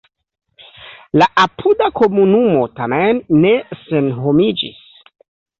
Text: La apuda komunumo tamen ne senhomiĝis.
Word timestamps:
La 1.21 1.27
apuda 1.43 1.91
komunumo 2.01 2.63
tamen 2.81 3.21
ne 3.45 3.53
senhomiĝis. 3.85 4.83